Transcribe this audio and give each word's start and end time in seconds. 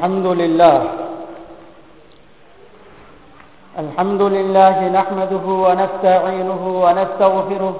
الحمد 0.00 0.26
لله. 0.26 0.78
الحمد 3.78 4.22
لله 4.22 4.76
نحمده 4.98 5.46
ونستعينه 5.64 6.62
ونستغفره. 6.84 7.76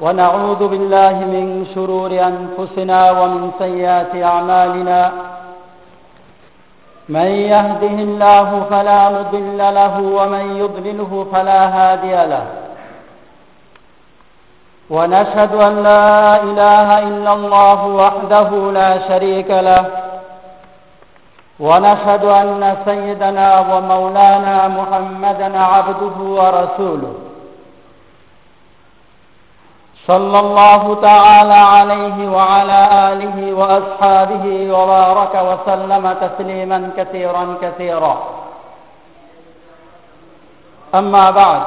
ونعوذ 0.00 0.62
بالله 0.68 1.14
من 1.34 1.66
شرور 1.74 2.10
أنفسنا 2.30 3.00
ومن 3.18 3.50
سيئات 3.58 4.12
أعمالنا. 4.14 5.00
من 7.08 7.28
يهده 7.54 7.96
الله 8.08 8.48
فلا 8.70 9.00
مضل 9.10 9.58
له 9.58 9.94
ومن 10.18 10.44
يضلله 10.62 11.26
فلا 11.32 11.60
هادي 11.76 12.16
له. 12.32 12.46
ونشهد 14.90 15.52
أن 15.54 15.74
لا 15.82 16.06
إله 16.42 16.88
إلا 17.08 17.32
الله 17.38 17.80
وحده 17.86 18.50
لا 18.78 18.90
شريك 19.08 19.50
له. 19.50 20.07
ونشهد 21.60 22.24
أن 22.24 22.76
سيدنا 22.84 23.48
ومولانا 23.60 24.68
محمدا 24.68 25.60
عبده 25.60 26.16
ورسوله. 26.18 27.14
صلى 30.06 30.38
الله 30.40 30.94
تعالى 31.02 31.54
عليه 31.54 32.28
وعلى 32.36 32.80
آله 33.12 33.54
وأصحابه 33.54 34.44
وبارك 34.72 35.34
وسلم 35.34 36.12
تسليما 36.12 36.90
كثيرا 36.96 37.44
كثيرا. 37.62 38.14
أما 40.94 41.30
بعد 41.30 41.62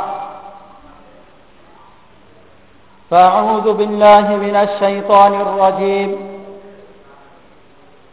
فأعوذ 3.10 3.74
بالله 3.74 4.26
من 4.46 4.56
الشيطان 4.56 5.34
الرجيم. 5.34 6.31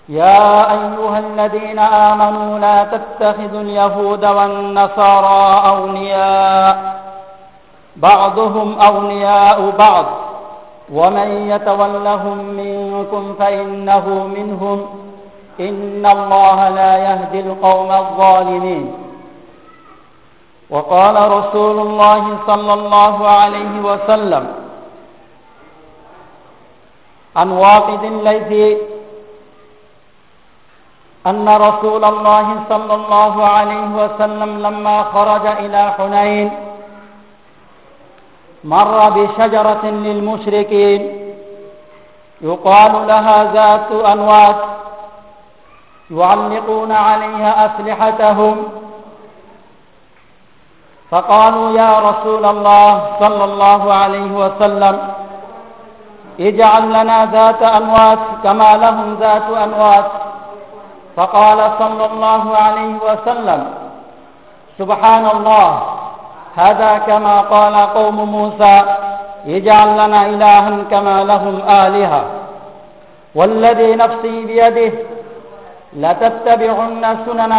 يا 0.09 0.73
أيها 0.73 1.19
الذين 1.19 1.79
آمنوا 1.79 2.59
لا 2.59 2.85
تتخذوا 2.85 3.61
اليهود 3.61 4.25
والنصارى 4.25 5.69
أولياء. 5.69 7.01
بعضهم 7.97 8.81
أولياء 8.81 9.71
بعض. 9.79 10.05
ومن 10.93 11.51
يتولهم 11.51 12.39
منكم 12.39 13.35
فإنه 13.39 14.09
منهم. 14.37 14.87
إن 15.61 16.07
الله 16.07 16.69
لا 16.69 16.99
يهدي 16.99 17.41
القوم 17.41 17.93
الظالمين. 17.93 18.93
وقال 20.71 21.31
رسول 21.31 21.81
الله 21.81 22.37
صلى 22.47 22.75
الله 22.75 23.29
عليه 23.29 23.81
وسلم 23.85 24.47
عن 27.37 27.51
واقد 27.51 28.05
الليث 28.05 28.79
أن 31.29 31.49
رسول 31.49 32.05
الله 32.05 32.47
صلى 32.69 32.95
الله 32.95 33.45
عليه 33.45 33.89
وسلم 34.01 34.67
لما 34.67 35.03
خرج 35.03 35.47
إلى 35.47 35.93
حنين 35.99 36.51
مر 38.65 39.11
بشجرة 39.11 39.85
للمشركين. 39.85 41.01
يقال 42.41 42.93
لها 43.07 43.53
ذات 43.53 43.91
أنوات. 44.13 44.61
يعلقون 46.11 46.93
عليها 46.93 47.67
أسلحتهم. 47.67 48.57
فقالوا 51.11 51.71
يا 51.71 51.99
رسول 51.99 52.45
الله 52.45 52.91
صلى 53.21 53.45
الله 53.45 53.95
عليه 53.95 54.31
وسلم 54.33 54.95
اجعل 56.41 56.85
لنا 56.89 57.27
ذات 57.27 57.63
أنوات 57.63 58.19
كما 58.45 58.77
لهم 58.77 59.17
ذات 59.21 59.49
أنوات. 59.67 60.28
فقال 61.18 61.60
صلى 61.80 62.06
الله 62.06 62.44
عليه 62.58 62.94
وسلم 63.10 63.62
سبحان 64.80 65.26
الله 65.36 65.70
هذا 66.56 66.92
كما 66.98 67.42
قال 67.42 67.76
قوم 67.76 68.18
موسى 68.32 68.76
اجعل 69.48 69.90
لنا 69.94 70.22
إلها 70.30 70.84
كما 70.92 71.24
لهم 71.24 71.56
آلهة 71.70 72.24
والذي 73.36 73.96
نفسي 73.96 74.46
بيده 74.46 74.92
لتتبعن 76.02 77.04
سنن 77.26 77.54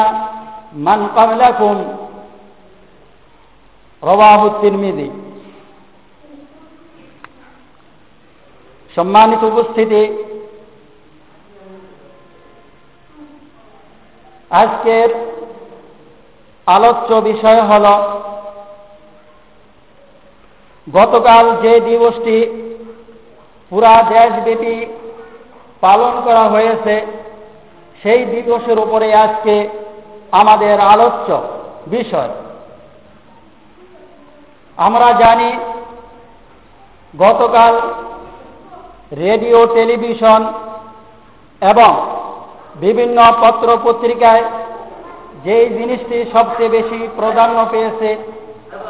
من 0.87 1.01
قبلكم 1.17 1.77
رواه 4.11 4.41
الترمذي 4.47 5.11
সম্মানিত 8.97 9.43
উপস্থিতি 9.51 10.03
আজকের 14.52 15.10
আলোচ্য 16.68 17.14
বিষয় 17.16 17.62
হল 17.62 17.86
গতকাল 20.94 21.56
যে 21.62 21.80
দিবসটি 21.80 22.38
পুরা 23.70 24.04
দেশব্যাপী 24.10 24.86
পালন 25.82 26.22
করা 26.26 26.44
হয়েছে, 26.44 27.06
সেই 28.04 28.26
দিবসের 28.26 28.80
উপরে 28.80 29.14
আজকে 29.16 29.70
আমাদের 30.32 30.80
আলোচ্য 30.80 31.42
বিষয়। 31.88 32.30
আমরা 34.78 35.14
জানি 35.14 35.52
গতকাল 37.20 37.82
রেডিও, 39.12 39.66
টেলিভিশন 39.66 40.54
এবং 41.62 42.19
বিভিন্ন 42.80 43.18
পত্র 43.42 43.78
পত্রিকায় 43.84 44.44
যেই 45.44 45.70
জিনিসটি 45.70 46.26
সবচেয়ে 46.34 46.70
বেশি 46.70 47.08
প্রাধান্য 47.18 47.66
পেয়েছে 47.72 48.10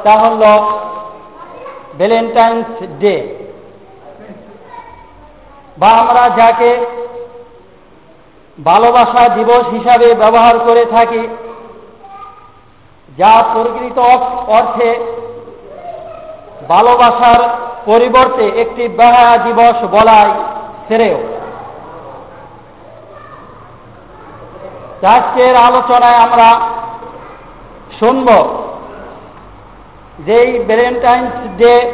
তা 0.04 0.14
হল 0.18 0.44
ভ্যালেন্টাইন্স 1.98 2.68
ডে 3.00 3.16
বা 5.78 5.88
আমরা 5.88 6.24
যাকে 6.38 6.72
ভালোবাসা 8.66 9.30
দিবস 9.30 9.66
হিসাবে 9.72 10.08
ব্যবহার 10.14 10.60
করে 10.60 10.86
থাকি, 10.86 11.28
যা 13.18 13.44
প্রকৃত 13.54 14.00
অর্থে 14.48 14.90
ভালোবাসার 16.70 17.42
পরিবর্তে 17.86 18.46
একটি 18.62 18.88
বেহায়া 18.88 19.38
দিবস 19.38 19.78
বলাই 19.92 20.30
শ্রেয়। 20.88 21.39
আজকের 25.08 25.56
আলোচনায় 25.56 26.16
আমরা 26.16 26.62
শুনব 28.00 28.28
যে 30.26 30.34
এই 30.34 30.60
ভ্যালেন্টাইন্স 30.60 31.32
ডে 31.58 31.92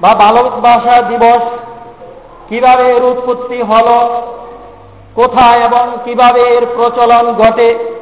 বা 0.00 0.14
ভালোবাসা 0.14 1.02
দিবস 1.02 1.42
কীভাবে 2.48 2.84
এর 2.92 3.04
উৎপত্তি 3.04 3.62
হল, 3.62 3.88
কোথায় 5.14 5.60
এবং 5.60 5.84
কীভাবে 6.04 6.40
এর 6.40 6.66
প্রচলন 6.76 7.32
ঘটে 7.32 7.98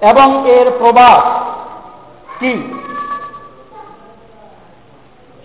এবং 0.00 0.48
এর 0.48 0.70
প্রভাব 0.78 1.20
কি? 2.40 2.54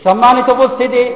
সম্মানিত 0.03 0.49
উপস্থিতি 0.49 1.15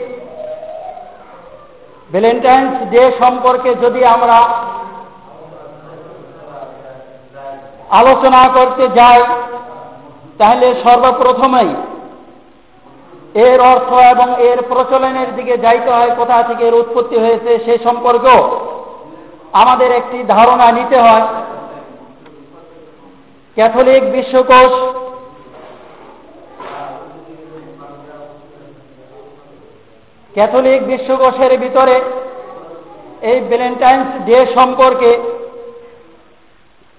ভ্যালেন্টাইন্স 2.12 2.89
ডে 2.89 3.12
সম্পর্কে 3.19 3.75
যদি 3.75 4.06
আমরা 4.06 4.69
আলোচনা 7.89 8.41
করতে 8.57 8.83
যাই, 9.00 9.21
তাহলে 10.39 10.68
সর্বপ্রথমেই 10.83 11.71
এর 13.47 13.59
অর্থ 13.74 13.89
এবং 14.13 14.27
এর 14.50 14.59
প্রচলনের 14.71 15.30
দিকে 15.36 15.56
যাইতে 15.57 15.89
হয়, 15.91 16.12
কোথা 16.19 16.36
থেকে 16.44 16.63
এর 16.68 16.75
উৎপত্তি 16.81 17.18
হয়েছে 17.24 17.51
সে 17.65 17.74
সম্পর্কেও 17.83 18.41
আমাদের 19.62 19.89
একটি 19.91 20.18
ধারণা 20.36 20.68
নিতে 20.71 20.97
হয়। 21.00 21.25
ক্যাথলিক 23.57 24.03
বিশ্বকোষ 24.12 24.74
ক্যাথলিক 30.33 30.81
বিশ্বকোষের 30.88 31.53
ভিতরে 31.57 31.95
এই 33.21 33.38
ভ্যালেন্টাইন্স 33.50 34.07
ডে 34.25 34.38
সম্পর্কে 34.57 35.12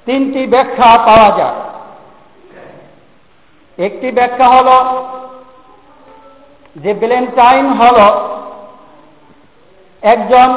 তিনটি 0.06 0.46
ব্যাখ্যা 0.46 0.98
পাওয়া 1.06 1.30
যায়। 1.38 1.58
একটি 3.78 4.08
ব্যাখ্যা 4.12 4.46
হল 4.48 4.68
যে 6.76 6.94
ভ্যালেন্টাইন 6.94 7.66
হল 7.80 7.98
একজন 10.02 10.48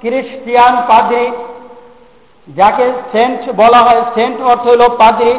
খ্রিস্টিয়ান 0.00 0.74
পাদ্রী, 0.88 1.26
যাকে 2.48 2.92
সেন্ট 3.12 3.42
বলা 3.56 3.80
হয়, 3.82 4.02
সেন্ট 4.14 4.38
অর্থ 4.40 4.64
হল 4.68 4.82
পাদ্রী। 4.98 5.34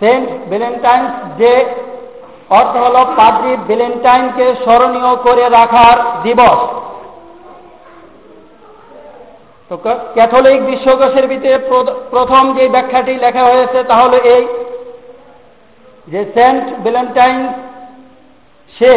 সেন্ট 0.00 0.28
ভ্যালেন্টাইন্স 0.48 1.10
ডে 1.38 1.54
অর্থ 2.58 2.74
হল 2.76 2.96
পাদ্রী 3.16 3.52
ভ্যালেন্টাইনকে 3.68 4.46
স্মরণীয় 4.64 5.12
করে 5.16 5.44
রাখার 5.48 5.96
দিবস। 6.22 6.60
ক্যাথলিক 10.14 10.66
বিশ্বকোষের 10.66 11.26
ভিতরে 11.26 11.58
প্রথম 12.10 12.54
যে 12.54 12.68
ব্যাখ্যাটি 12.68 13.14
লেখা 13.14 13.44
হয়েছে 13.44 13.82
তাহলে 13.84 14.16
এই 14.16 14.46
যে 16.08 16.24
সেন্ট 16.34 16.64
ভ্যালেন্টাইন 16.82 17.48
সে 18.78 18.92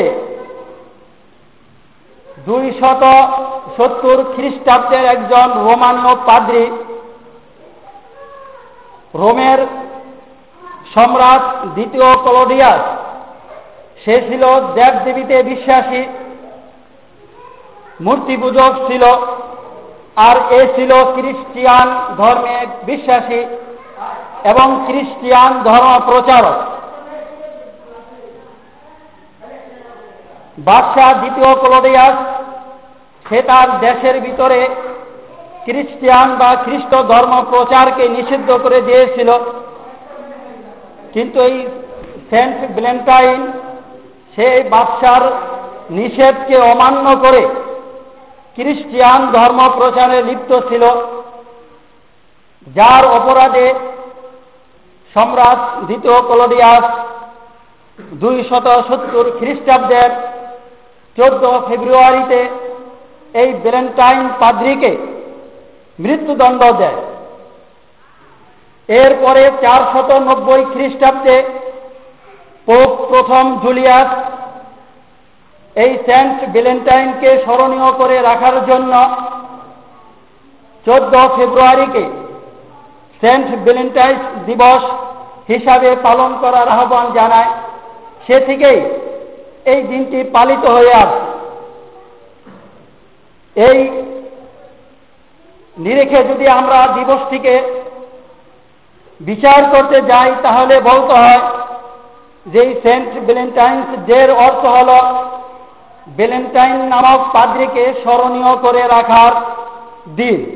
দুই 2.46 2.72
শত 2.82 3.04
সত্তর 3.78 4.24
খ্রিস্টাব্দের 4.36 5.06
একজন 5.06 5.48
রোমানীয় 5.64 6.16
পাদ্রী 6.26 6.66
রোমের 9.14 9.60
সম্রাট 10.96 11.66
দ্বিতীয় 11.66 12.16
কলোডিয়াস। 12.16 12.82
সে 14.06 14.22
ছিল 14.22 14.44
দেবদেবীতে 14.60 15.44
বিশ্বাসী 15.44 16.04
মূর্তি 18.02 18.38
পূজক 18.38 18.74
ছিল। 18.88 19.04
আর 20.16 20.36
এ 20.60 20.62
ছিল 20.76 20.92
খ্রিস্টিয়ান 21.16 21.88
ধর্মে 22.18 22.58
বিশ্বাসী 22.86 23.42
এবং 24.44 24.68
খ্রিস্টিয়ান 24.88 25.52
ধর্ম 25.64 26.00
প্রচারক। 26.06 26.58
বাদশাহ 30.58 31.14
দ্বিতীয় 31.14 31.56
কলোডিয়াস 31.56 32.16
সে 33.30 33.42
তার 33.42 33.68
দেশের 33.80 34.16
ভিতরে 34.22 34.60
খ্রিস্টিয়ান 35.66 36.36
বা 36.36 36.50
খ্রিস্ট 36.56 36.94
ধর্ম 37.12 37.34
প্রচারকে 37.50 38.10
নিষিদ্ধ 38.10 38.50
করে 38.64 38.82
দিয়েছিল। 38.82 39.30
কিন্তু 41.14 41.42
এই 41.42 41.68
সেন্ট 42.30 42.58
ভ্যালেন্টাইন 42.76 43.52
সেই 44.36 44.64
বাদশার 44.64 45.24
নিষেধকে 45.90 46.56
অমান্য 46.58 47.06
করে 47.16 47.44
খ্রিস্টিয়ান 48.58 49.22
ধর্ম 49.32 49.60
প্রচারে 49.78 50.20
লিপ্ত 50.24 50.52
ছিল। 50.70 50.84
যার 52.68 53.04
অপরাধে 53.18 53.68
সম্রাট 55.16 55.60
দ্বিতীয় 55.88 56.18
কলোডিয়াস 56.22 56.86
দুই 58.22 58.36
শত 58.50 58.68
সত্তর 58.90 59.26
খ্রিস্টাব্দের 59.40 60.12
চোদ্দ 61.18 61.44
ফেব্রুয়ারিতে 61.68 62.42
এই 63.42 63.50
ভ্যালেন্টাইন 63.64 64.22
পাদ্রিকে 64.40 64.92
মৃত্যুদণ্ড 66.00 66.62
দেয়। 66.72 67.00
এরপরে 68.90 69.44
চার 69.62 69.82
শত 69.94 70.10
নব্বই 70.28 70.64
খ্রিস্টাব্দে 70.74 71.38
পোপ 72.68 72.92
প্রথম 73.12 73.44
জুলিয়াস 73.64 74.10
এই 75.84 75.92
সেন্ট 76.06 76.38
ভ্যালেন্টাইনকে 76.54 77.30
স্মরণীয় 77.44 77.90
করে 77.92 78.22
রাখার 78.22 78.58
জন্য 78.66 78.94
চোদ্দ 80.86 81.14
ফেব্রুয়ারিকে 81.36 82.06
সেন্ট 83.22 83.48
ভ্যালেন্টাইন 83.66 84.16
দিবস 84.46 84.84
হিসাবে 85.48 85.90
পালন 86.04 86.32
করার 86.42 86.68
আহ্বান 86.68 87.06
জানায়। 87.14 87.52
সে 88.28 88.38
থেকেই 88.40 88.80
এই 89.66 89.82
দিনটি 89.82 90.20
পালিত 90.36 90.64
হয়ে 90.66 90.94
আসে। 90.94 91.20
এই 93.56 93.78
নিরেখে 95.78 96.20
যদি 96.24 96.46
আমরা 96.48 96.78
দিবসটিকে 96.96 97.56
বিচার 99.20 99.62
করতে 99.74 99.98
যাই, 100.02 100.32
তাহলে 100.44 100.76
বলতে 100.80 101.14
হয় 101.14 101.42
যে 102.46 102.62
সেন্ট 102.84 103.12
ভ্যালেন্টাইন্স 103.26 103.88
ডের 104.06 104.30
অর্থ 104.46 104.64
হল 104.66 104.90
ভ্যালেন্টাইন 106.08 106.78
নামক 106.90 107.34
পাদ্রীকে 107.34 107.94
স্মরণীয় 108.04 108.56
করে 108.56 108.82
রাখার 108.88 109.34
দিন। 110.16 110.56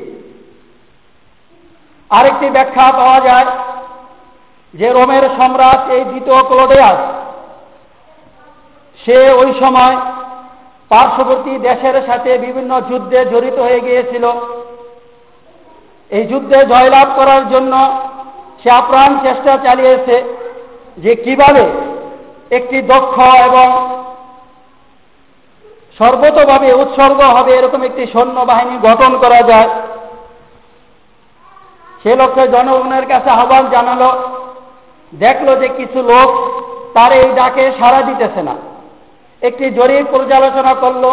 আরেকটি 2.10 2.50
ব্যাখ্যা 2.50 2.92
পাওয়া 2.92 3.20
যায় 3.20 3.46
যে 4.74 4.88
রোমের 4.92 5.22
সম্রাট 5.38 5.90
এই 5.90 6.04
দ্বিতীয় 6.04 6.42
ক্লোডিয়াস, 6.42 6.98
সে 8.98 9.30
ওই 9.30 9.54
সময় 9.60 9.96
পার্শ্ববর্তী 10.88 11.58
দেশের 11.58 11.94
সাথে 12.06 12.38
বিভিন্ন 12.38 12.80
যুদ্ধে 12.80 13.24
জড়িত 13.24 13.58
হয়ে 13.58 13.80
গিয়েছিল। 13.80 14.24
এই 16.10 16.24
যুদ্ধে 16.26 16.66
জয়লাভ 16.66 17.08
করার 17.16 17.48
জন্য 17.48 17.72
সে 18.62 18.70
আপ্রাণ 18.70 19.18
চেষ্টা 19.22 19.58
চালিয়েছে 19.58 20.34
যে 20.96 21.14
কীভাবে 21.14 21.64
একটি 22.50 22.82
দক্ষ 22.82 23.20
এবং 23.20 23.99
সর্বতভাবে 26.00 26.68
উৎসর্গ 26.72 27.20
হবে 27.36 27.52
এরকম 27.58 27.82
একটি 27.82 28.06
সৈন্যবাহিনী 28.12 28.76
গঠন 28.88 29.12
করা 29.18 29.40
যায়। 29.42 29.68
সে 32.02 32.16
লক্ষ্যে 32.16 32.48
জনগণের 32.48 33.06
কাছে 33.06 33.30
আহ্বান 33.30 33.64
জানালো, 33.70 34.10
দেখল 35.12 35.48
যে 35.60 35.68
কিছু 35.68 36.02
লোক 36.02 36.28
তার 36.94 37.12
এই 37.12 37.28
ডাকে 37.38 37.72
সাড়া 37.80 38.00
দিতেছে 38.02 38.42
না। 38.42 38.54
একটি 39.42 39.70
জরিপ 39.70 40.06
পর্যালোচনা 40.10 40.74
করল, 40.74 41.04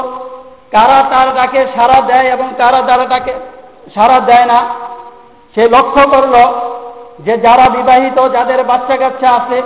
কারা 0.71 0.99
তার 1.11 1.27
ডাকে 1.35 1.61
সাড়া 1.75 2.01
দেয় 2.01 2.27
এবং 2.35 2.47
কারা 2.57 2.81
তারা 2.81 3.05
ডাকে 3.05 3.33
সাড়া 3.95 4.19
দেয় 4.19 4.45
না। 4.45 4.59
সে 5.55 5.63
লক্ষ্য 5.69 6.03
করল 6.09 6.35
যে 7.25 7.37
যারা 7.37 7.65
বিবাহিত, 7.69 8.17
যাদের 8.35 8.63
বাচ্চা 8.63 8.95
কাচ্চা 8.97 9.29
আছে, 9.29 9.61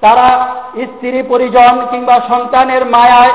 তারা 0.00 0.26
স্ত্রী, 0.76 1.22
পরিজন 1.22 1.74
কিংবা 1.90 2.16
সন্তানের 2.28 2.86
মায়ায় 2.86 3.34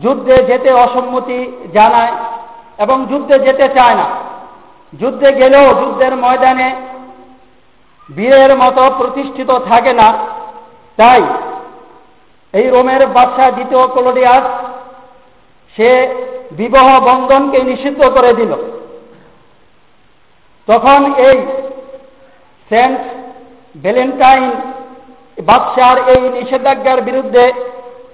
যুদ্ধে 0.00 0.36
যেতে 0.36 0.72
অসম্মতি 0.72 1.52
জানায় 1.72 2.12
এবং 2.78 3.06
যুদ্ধে 3.06 3.38
যেতে 3.38 3.68
চায় 3.68 3.94
না। 3.94 4.06
যুদ্ধে 5.00 5.32
গেলেও 5.32 5.74
যুদ্ধের 5.74 6.16
ময়দানে 6.16 6.76
বীরের 8.16 8.56
মতো 8.56 8.82
প্রতিষ্ঠিত 8.98 9.50
থাকে 9.50 9.92
না। 9.92 10.18
তাই 10.96 11.22
এই 12.52 12.70
রোমের 12.70 13.06
বাদশাহ 13.06 13.50
দ্বিতীয় 13.50 13.86
কলোডিয়াস 13.86 14.44
সে 15.76 16.14
বিবাহ 16.52 17.00
বন্ধনকে 17.04 17.62
নিষিদ্ধ 17.62 18.04
করে 18.04 18.32
দিল। 18.32 18.52
তখন 20.66 21.14
এই 21.14 21.38
সেন্ট 22.70 23.00
ভ্যালেন্টাইন 23.82 24.50
বাদশার 25.42 26.08
এই 26.08 26.20
নিষেধাজ্ঞার 26.20 27.02
বিরুদ্ধে 27.02 27.52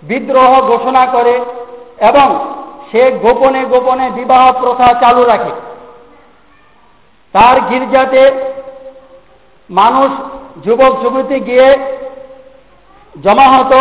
বিদ্রোহ 0.02 0.60
ঘোষণা 0.60 1.06
করে 1.06 1.40
এবং 2.00 2.54
সে 2.92 3.10
গোপনে 3.10 3.64
গোপনে 3.64 4.10
বিবাহ 4.10 4.52
প্রথা 4.52 4.94
চালু 5.00 5.24
রাখে। 5.24 5.50
তার 7.32 7.60
গির্জাতে 7.60 8.30
মানুষ, 9.70 10.10
যুবক, 10.64 11.02
যুবতী 11.02 11.40
গিয়ে 11.40 11.96
জমা 13.22 13.48
হতো 13.48 13.80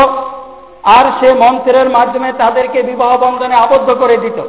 আর 0.84 1.06
সে 1.20 1.34
মন্ত্রের 1.34 1.90
মাধ্যমে 1.90 2.34
তাদেরকে 2.34 2.84
বিবাহ 2.84 3.18
বন্ধনে 3.18 3.56
আবদ্ধ 3.56 3.92
করে 3.92 4.18
দিত। 4.18 4.42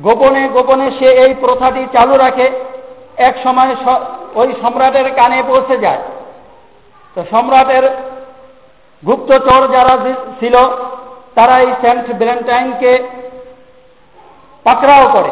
গোপনে 0.00 0.48
গোপনে 0.48 0.90
সে 0.90 1.06
এই 1.06 1.34
প্রথাটি 1.34 1.86
চালু 1.92 2.16
রাখে। 2.16 2.50
এক 3.16 3.34
সময় 3.42 3.76
ওই 4.34 4.52
সম্রাটের 4.62 5.14
কানে 5.14 5.42
পৌঁছে 5.46 5.78
যায়। 5.78 5.98
তো 7.14 7.24
সম্রাটের 7.30 7.82
গুপ্তচর 9.06 9.68
যারা 9.72 9.98
ছিল 10.40 10.56
তারা 11.34 11.58
এই 11.58 11.72
সেন্ট 11.82 12.04
ভ্যালেন্টাইনকে 12.06 12.98
পাকড়াও 14.64 15.08
করে। 15.12 15.30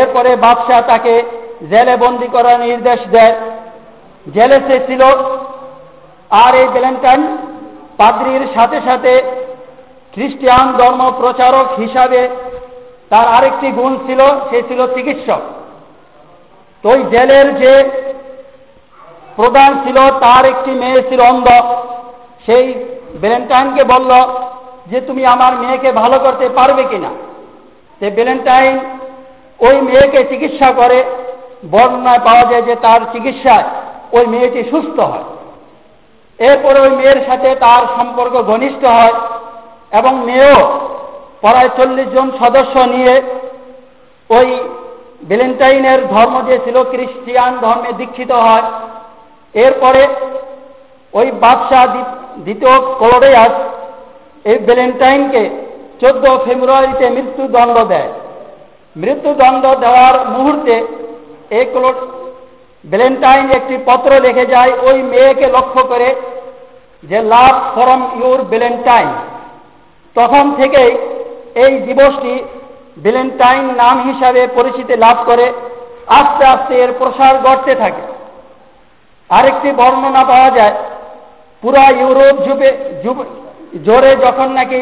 এরপরে 0.00 0.36
বাদশাহ 0.36 0.80
তাকে 0.80 1.22
জেলে 1.70 1.96
বন্দি 1.96 2.26
করার 2.26 2.60
নির্দেশ 2.60 3.00
দেয়। 3.10 3.34
জেলে 4.34 4.60
সে 4.68 4.80
ছিল। 4.86 5.02
আর 6.30 6.54
এই 6.54 6.68
ভ্যালেন্টাইন 6.68 7.36
পাদ্রির 7.96 8.48
সাথে 8.54 8.80
সাথে 8.84 9.22
খ্রিস্টান 10.12 10.72
ধর্ম 10.72 11.12
প্রচারক 11.18 11.78
হিসাবে 11.78 12.28
তার 13.08 13.28
আরেকটি 13.28 13.70
গুণ 13.70 13.96
ছিল, 14.06 14.20
সে 14.50 14.62
ছিল 14.62 14.86
চিকিৎসক। 14.86 15.40
তো 16.82 16.90
ওই 16.90 17.04
জেলের 17.10 17.56
যে 17.56 17.90
প্রধান 19.36 19.74
ছিল, 19.84 20.10
তার 20.10 20.44
একটি 20.44 20.70
মেয়ে 20.70 21.02
ছিল 21.02 21.20
অন্ধ। 21.20 21.48
সেই 22.46 22.74
ভ্যালেন্টাইনকে 23.20 23.84
বলল 23.84 24.43
যে 24.86 25.00
তুমি 25.00 25.26
আমার 25.26 25.52
মেয়েকে 25.56 25.92
ভালো 25.92 26.18
করতে 26.18 26.48
পারবে 26.48 26.82
কিনা। 26.84 27.10
সে 28.00 28.10
ভ্যালেন্টাইন 28.10 28.78
ওই 29.60 29.80
মেয়েকে 29.80 30.20
চিকিৎসা 30.24 30.72
করে, 30.72 31.04
বর্ণনায় 31.70 32.18
পাওয়া 32.18 32.44
যায় 32.50 32.62
যে 32.62 32.74
তার 32.74 33.00
চিকিৎসায় 33.12 33.64
ওই 34.12 34.26
মেয়েটি 34.26 34.62
সুস্থ 34.70 35.00
হয়। 35.00 35.26
এরপরে 36.38 36.80
ওই 36.80 36.90
মেয়ের 36.90 37.20
সাথে 37.26 37.54
তার 37.54 37.82
সম্পর্ক 37.96 38.34
ঘনিষ্ঠ 38.42 38.84
হয় 38.84 39.14
এবং 39.92 40.12
মেয়েও 40.24 40.60
প্রায় 41.40 41.68
চল্লিশ 41.76 42.08
জন 42.08 42.30
সদস্য 42.38 42.78
নিয়ে 42.78 43.22
ওই 44.30 44.46
ভ্যালেন্টাইনের 45.28 46.00
ধর্ম 46.08 46.34
যে 46.48 46.58
ছিল, 46.64 46.76
খ্রিস্টিয়ান 46.84 47.52
ধর্মে 47.60 47.92
দীক্ষিত 47.92 48.32
হয়। 48.32 48.62
এরপরে 49.54 50.02
ওই 51.12 51.30
বাদশাহ 51.30 51.86
দ্বিতীয় 52.36 52.74
কলোডিয়াস 52.98 53.54
এই 54.44 54.58
ভ্যালেন্টাইনকে 54.66 55.42
চোদ্দ 56.00 56.24
ফেব্রুয়ারিতে 56.44 57.06
মৃত্যুদণ্ড 57.16 57.76
দেয়। 57.92 58.10
মৃত্যুদণ্ড 58.96 59.64
দেওয়ার 59.84 60.16
মুহূর্তে 60.28 60.74
এই 61.58 61.66
ভ্যালেন্টাইন 62.84 63.46
একটি 63.58 63.74
পত্র 63.86 64.10
লিখে 64.24 64.44
যায়, 64.46 64.72
ওই 64.88 64.96
মেয়েকে 65.02 65.46
লক্ষ্য 65.56 65.82
করে 65.92 66.08
যে, 67.02 67.18
লাভ 67.22 67.54
ফরম 67.74 68.02
ইউর 68.18 68.40
ভ্যালেন্টাইন। 68.42 69.08
তখন 70.16 70.44
থেকেই 70.56 70.90
এই 71.64 71.72
দিবসটি 71.86 72.34
ভ্যালেন্টাইন 73.04 73.64
নাম 73.82 73.96
হিসাবে 74.08 74.42
পরিচিতি 74.54 74.94
লাভ 74.96 75.16
করে, 75.26 75.46
আস্তে 76.18 76.44
আস্তে 76.44 76.74
এর 76.84 76.92
প্রসার 76.98 77.34
ঘটতে 77.46 77.72
থাকে। 77.74 78.04
আরেকটি 79.30 79.68
বর্ণনা 79.72 80.22
পাওয়া 80.24 80.50
যায়, 80.50 80.74
পুরা 81.62 81.84
ইউরোপ 82.00 82.36
যুগে 82.46 82.70
জোরে 83.86 84.12
যখন 84.24 84.48
নাকি 84.58 84.80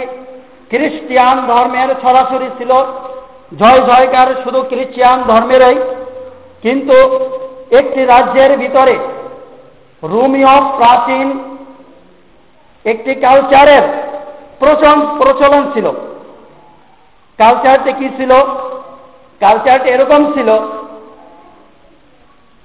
খ্রিস্টিয়ান 0.70 1.36
ধর্মের 1.50 1.90
ছড়াছড়ি 2.02 2.48
ছিল, 2.58 2.72
জয় 3.60 3.80
জয়কার 3.88 4.28
শুধু 4.44 4.60
খ্রিস্টিয়ান 4.70 5.18
ধর্মেরই, 5.30 5.76
কিন্তু 6.64 6.96
একটি 7.80 8.00
রাজ্যের 8.04 8.52
ভিতরে 8.62 8.94
রোমিও 10.02 10.54
প্রাচীন 10.78 11.26
একটি 12.84 13.12
কালচারের 13.24 13.84
প্রচলন 15.18 15.62
ছিল। 15.74 15.86
কালচারটি 17.38 17.92
কি 18.00 18.08
ছিল? 18.18 18.32
কালচারটি 19.40 19.88
এরকম 19.90 20.20
ছিল 20.34 20.48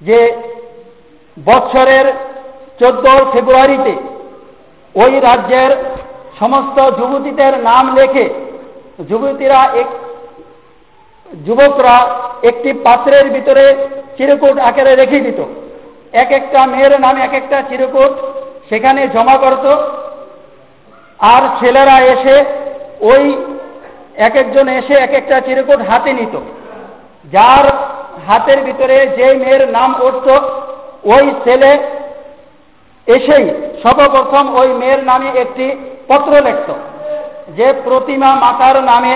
যে 0.01 0.19
বছরের 1.38 2.05
চোদ্দ 2.79 3.05
ফেব্রুয়ারিতে 3.34 3.93
ওই 4.96 5.12
রাজ্যের 5.27 5.72
সমস্ত 6.39 6.77
যুবতীদের 7.00 7.53
নাম 7.60 7.86
লেখে 7.96 8.25
যুবতীরা 9.10 9.60
এক 9.82 9.89
যুবকরা 11.46 11.96
একটি 12.50 12.70
পাত্রের 12.86 13.25
ভিতরে 13.36 13.65
চিরকুট 14.17 14.58
আকারে 14.60 14.94
রেখে 14.96 15.20
দিত। 15.20 15.39
এক 16.13 16.29
একটা 16.32 16.60
মেয়ের 16.65 16.94
নামে 17.00 17.20
এক 17.22 17.34
একটা 17.34 17.58
চিরকুট 17.70 18.12
সেখানে 18.70 19.01
জমা 19.08 19.36
করত। 19.38 19.65
আর 21.20 21.44
ছেলেরা 21.60 21.98
এসে 22.13 22.36
ওই 23.01 23.24
এক 24.27 24.36
একজন 24.36 24.65
এসে 24.79 24.94
এক 24.94 25.13
একটা 25.13 25.36
চিরকুট 25.41 25.79
হাতে 25.89 26.12
নিত। 26.13 26.36
যার 27.32 27.65
হাতের 28.27 28.60
ভিতরে 28.62 28.98
যে 29.17 29.27
মেয়ের 29.34 29.63
নাম 29.72 29.89
উঠত, 30.08 30.27
ওই 31.03 31.25
ছেলে 31.44 31.72
এসেই 33.15 33.45
সর্বপ্রথম 33.83 34.45
ওই 34.59 34.67
মেয়ের 34.79 35.01
নামে 35.09 35.29
একটি 35.43 35.65
পত্র 36.09 36.31
লিখত, 36.47 36.69
যে 37.57 37.67
প্রতিমা 37.85 38.29
মাতার 38.43 38.77
নামে 38.83 39.13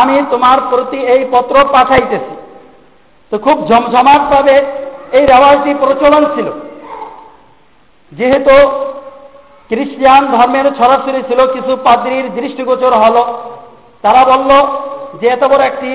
আমি 0.00 0.14
তোমার 0.30 0.58
প্রতি 0.70 0.98
এই 1.14 1.22
পত্র 1.32 1.54
পাঠাইতেছি। 1.74 2.34
তো 3.32 3.36
খুব 3.44 3.56
জমজমাটভাবে 3.68 4.54
এই 5.16 5.24
রেওয়াজটি 5.32 5.72
প্রচলন 5.82 6.22
ছিল। 6.34 6.48
যেহেতু 8.12 8.54
খ্রিস্টিয়ান 9.70 10.22
ধর্মের 10.34 10.66
ছড়াছড়ি 10.78 11.20
ছিল, 11.28 11.40
কিছু 11.46 11.72
পাদ্রির 11.84 12.26
দৃষ্টিগোচর 12.38 12.92
হলো। 13.04 13.22
তারা 14.04 14.22
বলল 14.32 14.50
যে 15.20 15.26
এত 15.28 15.44
বড় 15.44 15.62
একটি 15.70 15.90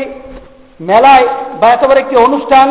মেলায় 0.90 1.26
বা 1.60 1.68
এত 1.76 1.84
বড় 1.90 1.98
একটি 2.00 2.16
অনুষ্ঠান 2.26 2.68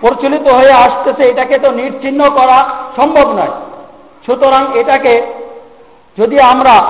প্রচলিত 0.00 0.46
হয়ে 0.58 0.72
আসতেছে, 0.84 1.22
এটাকে 1.28 1.56
তো 1.64 1.68
নির্চিহ্ন 1.80 2.22
করা 2.38 2.58
সম্ভব 2.96 3.26
নয়। 3.38 3.54
সুতরাং 4.28 4.78
এটাকে 4.78 5.22
যদি 6.18 6.40
আমরা 6.40 6.82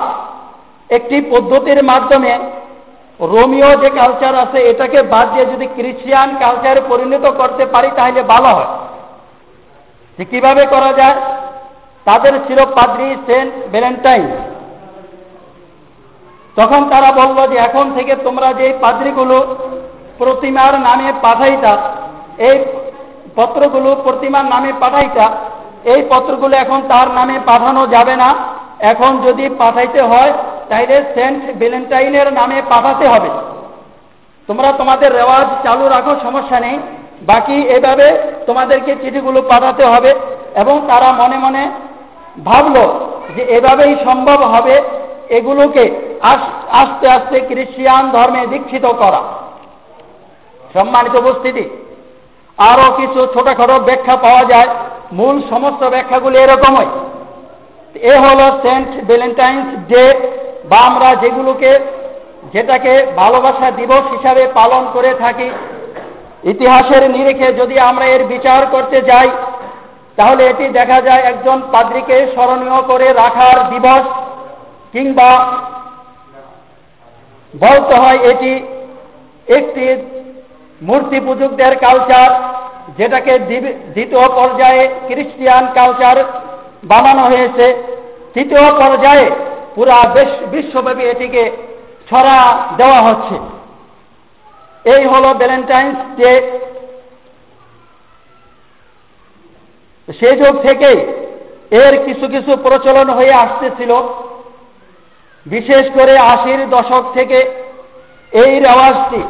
একটি 0.89 1.21
পদ্ধতির 1.21 1.83
মাধ্যমে 1.83 2.39
রোমিও 3.19 3.75
যে 3.75 3.89
কালচার 3.89 4.35
আছে, 4.35 4.59
এটাকে 4.59 5.01
বাদ 5.01 5.33
দিয়ে 5.33 5.45
যদি 5.45 5.67
ক্রিশ্চিয়ান 5.67 6.35
কালচারে 6.39 6.81
পরিণত 6.87 7.25
করতে 7.29 7.65
পারি, 7.65 7.89
তাহলে 7.95 8.21
ভালো 8.23 8.47
হয়। 8.47 8.67
যে 10.17 10.25
কীভাবে 10.25 10.65
করা 10.65 10.93
যায়? 10.93 11.15
তাদের 12.05 12.33
ছিল 12.47 12.65
পাদ্রি 12.65 13.15
সেন্ট 13.25 13.53
ভ্যালেন্টাইন। 13.71 14.27
তখন 16.55 16.89
তারা 16.89 17.11
বলল 17.11 17.47
যে, 17.47 17.57
এখন 17.57 17.93
থেকে 17.95 18.15
তোমরা 18.15 18.53
যে 18.53 18.73
পাদ্রিগুলো 18.81 19.55
প্রতিমার 20.17 20.79
নামে 20.79 21.13
পাঠাইতা, 21.21 21.77
এই 22.37 22.65
পত্রগুলো 23.35 23.95
প্রতিমার 24.03 24.45
নামে 24.45 24.73
পাঠাইতা 24.79 25.48
এই 25.83 26.01
পত্রগুলো 26.09 26.57
এখন 26.57 26.81
তার 26.87 27.07
নামে 27.11 27.39
পাঠানো 27.45 27.87
যাবে 27.87 28.15
না। 28.15 28.35
এখন 28.79 29.21
যদি 29.21 29.49
পাঠাইতে 29.49 30.01
হয়, 30.01 30.33
তাইলে 30.69 31.03
সেন্ট 31.15 31.59
ভ্যালেন্টাইনের 31.59 32.33
নামে 32.33 32.61
পাঠাতে 32.69 33.07
হবে। 33.07 33.29
তোমরা 34.47 34.71
তোমাদের 34.71 35.13
রেওয়াজ 35.13 35.47
চালু 35.63 35.87
রাখো, 35.87 36.15
সমস্যা 36.23 36.59
নেই। 36.59 36.77
বাকি 37.21 37.57
এভাবে 37.67 38.07
তোমাদেরকে 38.47 38.95
চিঠিগুলো 38.95 39.41
পাঠাতে 39.41 39.85
হবে 39.85 40.15
এবং 40.55 40.81
তারা 40.87 41.11
মনে 41.11 41.37
মনে 41.37 41.63
ভাবলো 42.45 42.83
যে 43.35 43.41
এভাবেই 43.41 43.95
সম্ভব 44.05 44.39
হবে 44.43 44.81
এগুলোকে 45.29 45.83
আস্তে 46.81 47.07
আস্তে 47.07 47.39
খ্রিস্টিয়ান 47.39 48.11
ধর্মে 48.11 48.47
দীক্ষিত 48.47 48.85
করা। 48.85 49.21
সম্মানিত 50.73 51.15
উপস্থিতি 51.15 51.69
আরও 52.57 52.91
কিছু 52.97 53.27
ছোটখাটো 53.33 53.79
ব্যাখ্যা 53.79 54.15
পাওয়া 54.17 54.45
যায়। 54.45 54.67
মূল 55.11 55.41
সমস্ত 55.49 55.83
ব্যাখ্যাগুলি 55.83 56.37
এরকমই। 56.37 56.87
এ 58.11 58.13
হল 58.19 58.39
সেন্ট 58.63 58.89
ভ্যালেন্টাইন্স 59.07 59.65
ডে, 59.87 60.05
বা 60.69 60.77
আমরা 60.77 61.15
যেগুলোকে, 61.15 61.79
যেটাকে 62.53 62.93
ভালোবাসা 63.15 63.71
দিবস 63.71 64.03
হিসাবে 64.11 64.47
পালন 64.53 64.83
করে 64.93 65.13
থাকি। 65.13 65.49
ইতিহাসের 66.43 67.09
নিরিখে 67.09 67.53
যদি 67.53 67.79
আমরা 67.79 68.05
এর 68.05 68.23
বিচার 68.23 68.61
করতে 68.71 69.01
যাই, 69.01 69.29
তাহলে 70.15 70.41
এটি 70.47 70.65
দেখা 70.69 71.01
যায় 71.01 71.21
একজন 71.21 71.61
পাদ্রীকে 71.71 72.27
স্মরণীয় 72.33 72.81
করে 72.81 73.13
রাখার 73.13 73.57
দিবস, 73.69 74.05
কিংবা 74.91 75.31
বলতে 77.53 77.95
হয় 77.95 78.19
এটি 78.31 78.51
একটি 79.47 79.85
মূর্তি 80.81 81.19
পূজকদের 81.19 81.75
কালচার 81.75 82.58
যেটাকে 82.97 83.39
দ্বিতীয় 83.93 84.27
পর্যায়ে 84.27 84.83
খ্রিস্টিয়ান 85.07 85.67
কালচার 85.73 86.17
বানানো 86.83 87.23
হয়েছে, 87.23 87.65
তৃতীয় 88.33 88.71
পর্যায়ে 88.71 89.31
পুরা 89.75 89.97
বিশ্বব্যাপী 90.51 91.03
এটিকে 91.03 91.51
ছড়া 92.09 92.37
দেওয়া 92.77 93.01
হচ্ছে। 93.01 93.35
এই 94.89 95.03
হল 95.05 95.33
ভ্যালেন্টাইন্স 95.33 95.97
ডে। 96.17 96.33
সেই 100.19 100.35
যুগ 100.37 100.61
থেকেই 100.61 100.99
এর 101.71 102.05
কিছু 102.05 102.27
কিছু 102.27 102.57
প্রচলন 102.57 103.09
হয়ে 103.09 103.33
আসতেছিল। 103.33 103.91
বিশেষ 105.45 105.85
করে 105.93 106.17
আশির 106.17 106.69
দশক 106.69 107.03
থেকে 107.13 107.39
এই 108.31 108.59
রেওয়াজটি 108.59 109.23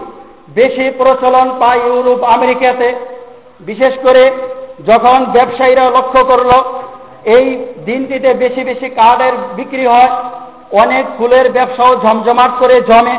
বেশি 0.49 0.91
প্রচলন 0.97 1.47
পায় 1.59 1.79
ইউরোপ, 1.79 2.23
আমেরিকাতে। 2.23 3.18
বিশেষ 3.59 3.93
করে 4.05 4.23
যখন 4.85 5.17
ব্যবসায়ীরা 5.35 5.85
লক্ষ্য 5.97 6.21
করল, 6.25 6.51
এই 7.35 7.45
দিনটিতে 7.85 8.29
বেশি 8.33 8.61
বেশি 8.63 8.87
কার্ডের 8.89 9.35
বিক্রি 9.55 9.85
হয়, 9.85 10.11
অনেক 10.83 11.03
ফুলের 11.17 11.45
ব্যবসাও 11.51 11.91
ঝমঝমাট 12.03 12.51
করে 12.59 12.75
জমে। 12.81 13.17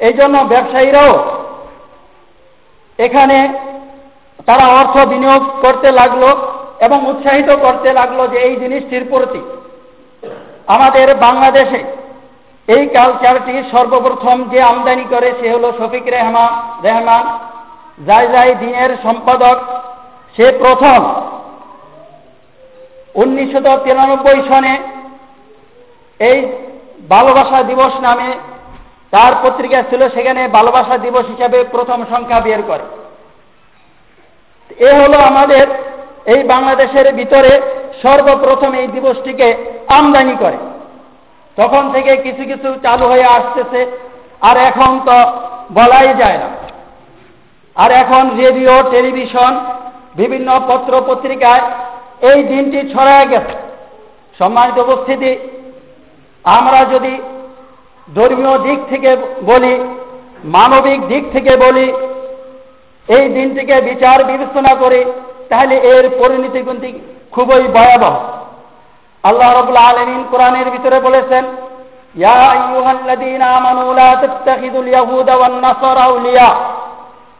এই 0.00 0.12
জন্য 0.12 0.36
ব্যবসায়ীরাও 0.52 1.14
এখানে 2.98 3.38
তারা 4.46 4.64
অর্থ 4.80 4.96
বিনিয়োগ 5.12 5.42
করতে 5.64 5.88
লাগল 5.92 6.22
এবং 6.80 6.98
উৎসাহিত 7.06 7.50
করতে 7.64 7.88
লাগল 7.92 8.18
যে 8.32 8.38
এই 8.38 8.54
জিনিসটির 8.56 9.04
প্রতি। 9.12 9.42
আমাদের 10.66 11.08
বাংলাদেশে 11.26 11.80
এই 12.68 12.84
কালচারটি 12.86 13.54
সর্বপ্রথম 13.72 14.36
যে 14.52 14.58
আমদানি 14.62 15.04
করে 15.04 15.28
সে 15.40 15.46
হল 15.50 15.64
শফিক 15.78 16.04
রেহমান 16.06 16.52
রেহমান, 16.82 17.24
যাই 18.06 18.26
যাই 18.34 18.54
দিনের 18.54 18.90
সম্পাদক 19.02 19.56
সে 20.36 20.46
প্রথম। 20.62 21.00
উনিশশো 23.22 23.60
তিরানব্বই 23.84 24.40
সনে 24.48 24.74
এই 26.20 26.38
ভালোবাসা 27.10 27.58
দিবস 27.70 27.94
নামে 28.06 28.28
তার 29.12 29.32
পত্রিকা 29.42 29.80
ছিল, 29.90 30.02
সেখানে 30.14 30.42
ভালোবাসা 30.48 30.96
দিবস 31.06 31.24
হিসাবে 31.32 31.58
প্রথম 31.74 31.98
সংখ্যা 32.12 32.40
বের 32.40 32.62
করে। 32.70 32.84
এ 34.88 34.90
হলো 35.00 35.18
আমাদের 35.30 35.66
এই 36.32 36.40
বাংলাদেশের 36.52 37.06
ভিতরে 37.18 37.52
সর্বপ্রথম 38.02 38.72
এই 38.80 38.86
দিবসটিকে 38.86 39.48
আমদানি 39.98 40.36
করে। 40.42 40.58
তখন 41.56 41.84
থেকে 41.94 42.12
কিছু 42.16 42.42
কিছু 42.50 42.68
চালু 42.84 43.04
হয়ে 43.12 43.26
আসতেছে, 43.36 43.80
আর 44.48 44.56
এখন 44.70 44.90
তো 45.08 45.16
বলাই 45.74 46.10
যায় 46.22 46.38
না। 46.42 46.48
আর 47.76 47.90
এখন 48.02 48.24
রেডিও, 48.42 48.74
টেলিভিশন 48.94 49.52
বিভিন্ন 50.16 50.60
পত্র 50.68 50.92
পত্রিকায় 51.06 51.64
এই 52.30 52.42
দিনটি 52.42 52.78
ছড়ায় 52.94 53.26
গেছে। 53.26 53.54
সম্মানিত 54.38 54.78
উপস্থিতি, 54.78 55.32
আমরা 56.44 56.80
যদি 56.84 57.14
ধর্মীয় 58.08 58.54
দিক 58.58 58.78
থেকে 58.88 59.10
বলি, 59.42 59.74
মানবিক 60.44 61.00
দিক 61.08 61.24
থেকে 61.32 61.52
বলি, 61.56 61.86
এই 63.08 63.24
দিনটিকে 63.28 63.76
বিচার 63.80 64.24
বিবেচনা 64.24 64.74
করে, 64.74 65.00
তাহলে 65.48 65.74
এর 65.74 66.04
পরিণতি 66.18 66.60
কিন্তু 66.62 66.88
খুবই 67.32 67.64
ভয়াবহ। 67.68 68.14
আল্লাহ 69.24 69.48
রবুল 69.52 69.76
আলমিন 69.76 70.24
কোরআনের 70.30 70.68
ভিতরে 70.70 71.00
বলেছেন 71.00 71.44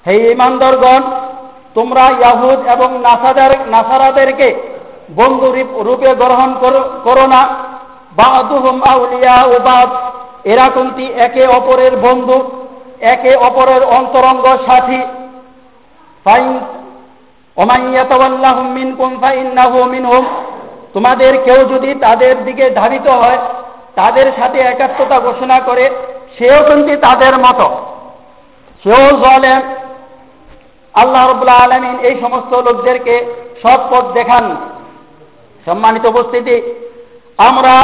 হে 0.06 0.14
ঈমানদারগণ 0.32 1.02
তোমরা 1.76 2.04
ইয়াহুদ 2.20 2.60
এবং 2.74 2.88
নাসাদার 3.02 3.52
নাসারাদেরকে 3.68 4.48
বন্ধু 5.16 5.48
রূপে 5.86 6.10
গ্রহণ 6.14 6.50
করো 7.04 7.26
না। 7.34 7.42
বাদুহুম 8.16 8.76
আউলিয়া 8.92 9.36
ও 9.44 9.54
বাদ 9.68 9.90
এরা 10.44 10.66
কিন্তু 10.74 11.04
একে 11.26 11.44
অপরের 11.58 11.94
বন্ধু, 11.96 12.36
একে 13.00 13.32
অপরের 13.48 13.82
অন্তরঙ্গ 13.98 14.44
সাথী। 14.66 15.00
ফাইন 16.24 16.60
ওমাইয়াতাওয়াল্লাহুম 17.56 18.66
মিনকুম 18.72 19.10
ফাইন্নাহু 19.20 19.78
মিনহুম। 19.84 20.24
তোমাদের 20.94 21.32
কেউ 21.44 21.60
যদি 21.72 21.90
তাদের 21.94 22.34
দিকে 22.44 22.66
ধাবিত 22.70 23.06
হয়, 23.20 23.38
তাদের 23.94 24.26
সাথে 24.38 24.58
একাত্মতা 24.72 25.16
ঘোষণা 25.20 25.58
করে, 25.60 25.84
সেও 26.36 26.58
কিন্তু 26.68 26.92
তাদের 27.00 27.34
মতো। 27.38 27.66
সেও 28.82 29.04
জলেম 29.22 29.60
আল্লাহ 31.02 31.22
রবুল্লাহ 31.22 31.64
আলমিন 31.64 31.96
এই 32.08 32.14
সমস্ত 32.20 32.52
লোকদেরকে 32.66 33.14
সৎ 33.62 33.80
পথ 33.90 34.04
দেখান। 34.18 34.44
সম্মানিত 35.66 36.04
উপস্থিতি, 36.06 36.56
আমরা 37.38 37.74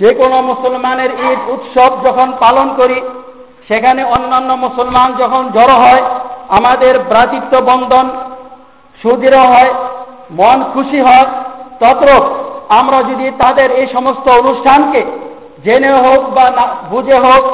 যে 0.00 0.10
কোনো 0.14 0.36
মুসলমানের 0.50 1.10
ঈদ 1.28 1.38
উৎসব 1.54 1.90
যখন 2.06 2.28
পালন 2.40 2.68
করি, 2.80 2.98
সেখানে 3.68 4.02
অন্যান্য 4.14 4.50
মুসলমান 4.66 5.08
যখন 5.18 5.42
জড়ো 5.56 5.76
হয়, 5.84 6.02
আমাদের 6.48 6.94
ভ্রাতৃত্ব 7.10 7.54
বন্ধন 7.60 8.06
সুদৃঢ় 9.00 9.42
হয়, 9.52 9.70
মন 10.30 10.58
খুশি 10.74 11.00
হয় 11.00 11.26
তদ্রূপ 11.80 12.24
আমরা 12.78 12.98
যদি 13.02 13.26
তাদের 13.42 13.68
এই 13.80 13.86
সমস্ত 13.92 14.26
অনুষ্ঠানকে 14.40 15.02
জেনে 15.64 15.92
হোক 16.04 16.22
বা 16.36 16.44
না, 16.50 16.64
বুঝে 16.90 17.18
হোক 17.26 17.44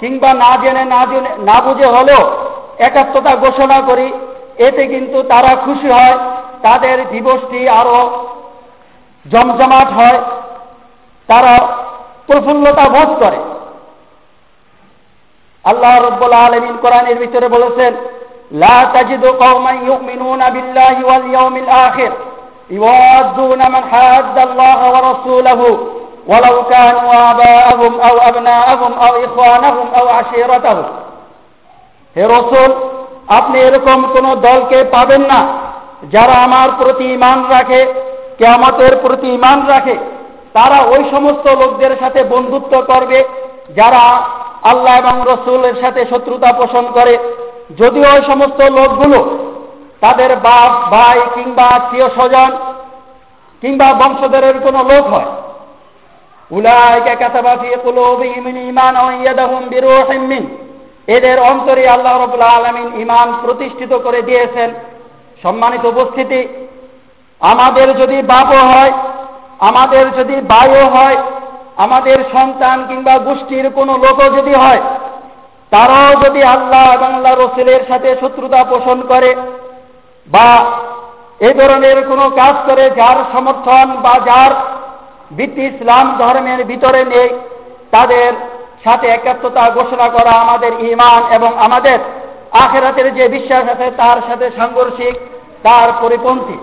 কিংবা 0.00 0.30
না 0.34 0.50
জেনে 0.62 0.84
না 0.94 1.00
জেনে, 1.10 1.30
না 1.48 1.56
বুঝে 1.66 1.86
হলেও 1.86 2.22
একাত্মতা 2.79 3.31
ঘোষণা 3.35 3.77
করি 3.81 4.07
এতে 4.57 4.83
কিন্তু 4.87 5.17
তারা 5.23 5.51
খুশি 5.65 5.89
হয় 5.89 6.17
তাদের 6.63 6.97
দিবসটি 7.11 7.59
আরো 7.79 7.99
জমজমাট 9.25 9.89
হয় 9.93 10.19
তারা 11.29 11.53
প্রফুল্লতা 12.27 12.85
বোধ 12.89 13.09
করে 13.21 13.39
আল্লাহ 15.65 15.93
রব্বুল 15.99 16.35
আলমিন 16.39 16.75
কোরআনের 16.77 17.17
ভিতরে 17.17 17.47
বলেছেন 17.49 17.91
লা 18.53 18.77
তাজিদু 18.93 19.29
কওমান 19.35 19.75
ইউমিনুনা 19.87 20.47
বিল্লাহি 20.55 21.01
ওয়াল 21.03 21.25
ইয়াউমিল 21.31 21.71
আখির 21.79 22.13
يوادون 22.71 23.61
من 23.65 23.83
حاد 23.83 24.37
الله 24.39 24.79
ورسوله 24.95 25.61
ولو 26.27 26.55
كانوا 26.65 27.31
آباءهم 27.31 27.93
أو 27.99 28.15
أبناءهم 28.19 28.91
أو 28.95 29.11
إخوانهم 29.25 29.87
أو 29.93 30.05
عشيرتهم 30.09 30.85
হে 32.16 32.22
রসুল, 32.22 32.70
আপনি 33.28 33.60
এরকম 33.60 34.06
কোন 34.12 34.34
দলকে 34.34 34.84
পাবেন 34.84 35.20
না 35.20 35.46
যারা 36.10 36.32
আমার 36.32 36.68
প্রতি 36.78 37.04
ইমান 37.04 37.44
রাখে, 37.50 37.94
কেয়ামতের 38.38 38.96
প্রতি 39.02 39.28
ইমান 39.28 39.66
রাখে। 39.68 39.96
তারা 40.52 40.78
ওই 40.82 41.04
সমস্ত 41.10 41.48
লোকদের 41.48 41.90
সাথে 42.00 42.24
বন্ধুত্ব 42.24 42.82
করবে, 42.86 43.24
যারা 43.76 44.22
আল্লাহ 44.62 44.98
এবং 44.98 45.24
রসুলের 45.26 45.74
সাথে 45.80 46.04
শত্রুতা 46.10 46.52
পোষণ 46.52 46.84
করে। 46.94 47.18
যদিও 47.78 48.04
ওই 48.14 48.22
সমস্ত 48.26 48.60
লোকগুলো 48.62 49.38
তাদের 50.00 50.36
বাপ, 50.36 50.92
ভাই 50.92 51.20
কিংবা 51.34 51.62
আত্মীয় 51.62 52.08
স্বজন 52.08 52.50
কিংবা 53.60 53.92
বংশধরের 53.92 54.60
কোনো 54.60 54.82
লোক 54.82 55.04
হয়। 55.06 55.30
উলাইকা 56.50 57.14
কাতাবা 57.14 57.56
ফি 57.56 57.68
কুলুবিহিম 57.82 58.68
ঈমান 58.68 58.96
ওয়া 58.96 59.12
ইয়াদাহুম 59.12 59.62
বিরূহিম 59.68 60.46
এদের 61.08 61.36
অন্তরে 61.50 61.84
আল্লাহ 61.88 62.14
রাব্বুল 62.14 62.46
আলামিন 62.56 62.88
ইমান 63.02 63.28
প্রতিষ্ঠিত 63.44 63.92
করে 64.04 64.20
দিয়েছেন। 64.22 64.70
সম্মানিত 65.42 65.84
উপস্থিতি, 65.84 66.40
আমাদের 67.40 67.88
যদি 68.00 68.18
বাপও 68.22 68.62
হয়, 68.72 68.92
আমাদের 69.58 70.04
যদি 70.18 70.36
ভাইও 70.52 70.86
হয়, 70.96 71.18
আমাদের 71.76 72.18
সন্তান 72.34 72.78
কিংবা 72.88 73.14
গোষ্ঠীর 73.18 73.66
কোনো 73.70 73.92
লোকও 74.04 74.28
যদি 74.38 74.54
হয়, 74.54 74.80
তারাও 75.72 76.12
যদি 76.24 76.40
আল্লাহ 76.54 76.84
এবং 76.96 77.10
আল্লাহ 77.14 77.34
রসুলের 77.34 77.82
সাথে 77.90 78.08
শত্রুতা 78.20 78.60
পোষণ 78.64 78.98
করে 79.02 79.30
বা 80.28 80.50
এ 81.48 81.50
ধরনের 81.60 81.98
কোনো 82.08 82.26
কাজ 82.30 82.54
করে 82.68 82.84
যার 82.90 83.18
সমর্থন 83.32 83.86
বা 84.04 84.14
যার 84.28 84.52
ভিত্তি 85.36 85.62
ইসলাম 85.66 86.06
ধর্মের 86.18 86.60
ভিতরে 86.64 87.02
নেই, 87.04 87.30
তাদের 87.90 88.30
সাথে 88.84 89.08
একাত্মতা 89.08 89.70
ঘোষণা 89.70 90.08
করা 90.08 90.30
আমাদের 90.30 90.72
ইমান 90.80 91.32
এবং 91.32 91.58
আমাদের 91.58 91.98
আখেরাতের 92.52 93.14
যে 93.14 93.28
বিশ্বাস 93.28 93.68
আছে, 93.68 93.90
তার 93.96 94.16
সাথে 94.28 94.50
সাংঘর্ষিক, 94.56 95.14
তার 95.62 95.88
পরিপন্থী। 96.00 96.58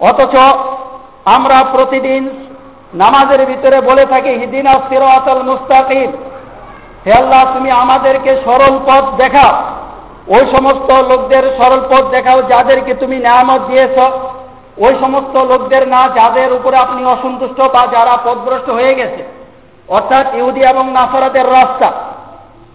অথচ 0.00 0.36
আমরা 1.24 1.64
প্রতিদিন 1.72 2.30
নামাজের 2.94 3.46
ভিতরে 3.46 3.80
বলে 3.80 4.06
থাকি 4.06 4.28
হিদিনা 4.28 4.72
সিরাতাল 4.72 5.42
মুস্তাকিম। 5.42 6.12
হে 7.06 7.12
আল্লাহ, 7.12 7.44
তুমি 7.54 7.70
আমাদেরকে 7.70 8.36
সরল 8.44 8.78
পথ 8.86 9.04
দেখাও। 9.16 9.52
ওই 10.28 10.44
সমস্ত 10.56 10.90
লোকদের 10.90 11.44
সরল 11.58 11.80
পথ 11.90 12.04
দেখাও 12.10 12.42
যাদেরকে 12.42 12.94
তুমি 12.94 13.16
নিয়ামত 13.16 13.60
দিয়েছ। 13.66 13.98
ওই 14.78 14.94
সমস্ত 15.00 15.36
লোকদের 15.36 15.88
না, 15.88 16.08
যাদের 16.08 16.52
উপরে 16.52 16.76
আপনি 16.76 17.04
অসন্তুষ্ট 17.04 17.60
বা 17.60 17.86
যারা 17.86 18.18
পথভ্রষ্ট 18.24 18.70
হয়ে 18.70 18.94
গেছে, 18.94 19.22
অর্থাৎ 19.88 20.34
ইহুদি 20.34 20.60
এবং 20.60 20.92
নাফরাতের 20.92 21.46
রাস্তা, 21.52 21.92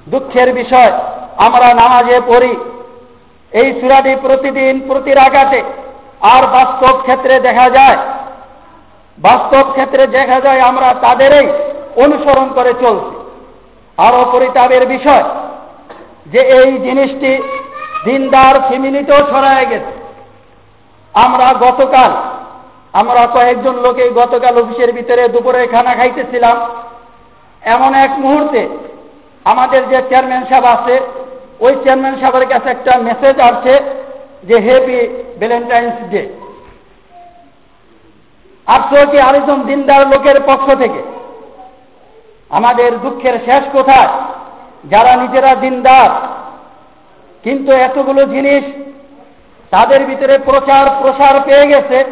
দুঃখের 0.07 0.53
বিষয়, 0.53 0.91
আমরা 1.37 1.73
নামাজে 1.73 2.19
পড়ি। 2.27 2.55
এই 3.51 3.81
সুরাটি 3.81 4.15
প্রতিদিন, 4.21 4.79
প্রতি 4.87 5.11
রাগাতে 5.11 5.63
আর 6.21 6.43
বাস্তব 6.47 6.93
ক্ষেত্রে 7.01 7.39
দেখা 7.39 7.69
যায়। 7.69 7.97
বাস্তব 9.17 9.71
ক্ষেত্রে 9.71 10.07
দেখা 10.07 10.39
যায় 10.39 10.59
আমরা 10.59 10.93
তাদেরই 11.01 11.47
অনুসরণ 11.95 12.47
করে 12.53 12.73
চলছি। 12.73 13.15
আরও 13.97 14.25
পরিতাপের 14.31 14.87
বিষয়, 14.87 15.23
যে 16.25 16.39
এই 16.39 16.71
জিনিসটি 16.71 17.31
দিনদার 18.05 18.55
ফিমিনিতেও 18.69 19.21
ছড়ায় 19.31 19.65
গেছে। 19.65 20.02
আমরা 21.15 21.47
গতকাল, 21.65 22.11
আমরা 22.93 23.21
কয়েকজন 23.35 23.75
লোকে 23.85 24.05
গতকাল 24.21 24.53
অফিসের 24.61 24.91
ভিতরে 24.97 25.23
দুপুরে 25.33 25.61
খানা 25.73 25.93
খাইতেছিলাম। 25.99 26.57
এমন 27.73 27.91
এক 28.05 28.13
মুহূর্তে 28.23 28.61
আমাদের 29.45 29.81
যে 29.91 29.99
চেয়ারম্যান 30.09 30.43
সাহেব 30.49 30.65
আছে, 30.75 30.95
ওই 31.65 31.73
চেয়ারম্যান 31.83 32.15
সাহেবের 32.21 32.45
কাছে 32.51 32.67
একটা 32.71 32.93
মেসেজ 33.07 33.35
আসছে 33.49 33.73
যে 34.47 34.55
হ্যাপি 34.65 34.99
ভ্যালেন্টাইন্স 35.39 35.95
ডে 36.11 36.23
আসছে 38.67 38.97
কি 39.11 39.17
আরেকজন 39.27 39.59
দিনদার 39.69 40.01
লোকের 40.11 40.37
পক্ষ 40.49 40.67
থেকে? 40.81 41.01
আমাদের 42.57 42.89
দুঃখের 43.03 43.35
শেষ 43.45 43.63
কোথায়? 43.75 44.11
যারা 44.91 45.11
নিজেরা 45.21 45.51
দিনদার, 45.63 46.09
কিন্তু 47.43 47.71
এতগুলো 47.87 48.21
জিনিস 48.35 48.63
তাদের 49.73 50.05
ভিতরে 50.05 50.37
প্রচার 50.37 50.83
প্রসার 51.01 51.41
পেয়ে 51.45 51.65
গেছে, 51.67 52.05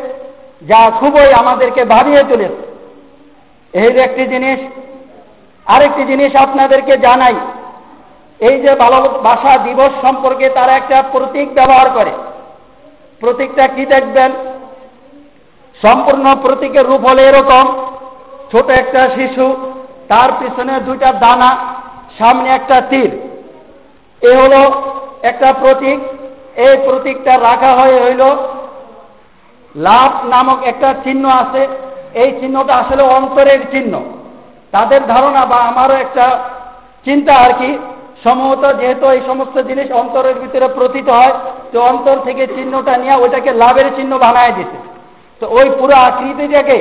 যা 0.67 0.91
খুবই 1.00 1.34
আমাদেরকে 1.34 1.86
ভাবিয়ে 1.86 2.24
তুলেছে। 2.24 2.63
এই 3.74 3.93
যে 3.93 4.00
একটি 4.00 4.26
জিনিস, 4.28 4.60
আরেকটি 5.65 6.04
জিনিস 6.06 6.36
আপনাদেরকে 6.36 6.97
জানাই। 6.97 7.36
এই 8.39 8.62
যে 8.62 8.76
ভালোবাসা 8.76 9.58
দিবস 9.58 9.91
সম্পর্কে 10.02 10.50
তারা 10.50 10.74
একটা 10.76 11.04
প্রতীক 11.12 11.54
ব্যবহার 11.54 11.89
করে। 11.89 12.12
প্রতীকটা 13.19 13.67
কি 13.67 13.86
দেখবেন? 13.86 14.32
সম্পূর্ণ 15.82 16.36
প্রতীকের 16.41 16.86
রূপ 16.86 17.06
হলে 17.06 17.24
এরকম। 17.28 17.65
ছোট 18.52 18.69
একটা 18.69 19.10
শিশু, 19.15 19.56
তার 20.08 20.30
পিছনে 20.39 20.80
দুইটা 20.80 21.12
দানা, 21.12 21.58
সামনে 22.19 22.50
একটা 22.50 22.82
তীর 22.82 23.12
এ 24.21 24.32
হলো 24.36 24.62
একটা 25.21 25.54
প্রতীক। 25.54 26.00
এই 26.65 26.76
প্রতীকটা 26.86 27.34
রাখা 27.47 27.71
হয় 27.80 27.95
হইল 28.04 28.24
লাভ 29.76 30.12
নামক 30.34 30.60
একটা 30.71 30.89
চিহ্ন 31.04 31.24
আছে। 31.41 31.62
এই 32.21 32.30
চিহ্নটা 32.39 32.74
আসলে 32.82 33.04
অন্তরের 33.17 33.62
চিহ্ন। 33.71 33.93
তাদের 34.71 35.02
ধারণা 35.08 35.41
বা 35.52 35.60
আমারও 35.69 35.95
একটা 36.06 36.26
চিন্তা 37.06 37.34
আর 37.45 37.54
কি। 37.54 37.71
সম্ভবত 38.24 38.63
যেহেতু 38.80 39.06
এই 39.15 39.21
সমস্ত 39.28 39.56
জিনিস 39.69 39.88
অন্তরের 40.02 40.36
ভিতরে 40.39 40.67
প্রতীত 40.78 41.08
হয়, 41.10 41.34
তো 41.71 41.78
অন্তর 41.82 42.17
থেকে 42.28 42.43
চিহ্নটা 42.47 42.93
নিয়ে 42.97 43.15
ওইটাকে 43.15 43.52
লাভের 43.54 43.88
চিহ্ন 43.95 44.13
বানায় 44.17 44.54
দিতে 44.54 44.78
তো 45.41 45.45
ওই 45.58 45.67
পুরো 45.80 45.95
আকৃতিটাকে 46.08 46.78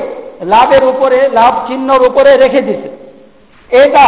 লাভের 0.54 0.84
উপরে, 0.84 1.18
লাভ 1.38 1.54
চিহ্নর 1.66 2.02
উপরে 2.02 2.30
রেখে 2.36 2.60
দিছে। 2.60 2.88
এটা, 3.70 4.06